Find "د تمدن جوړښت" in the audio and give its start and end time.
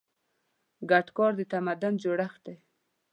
1.37-2.39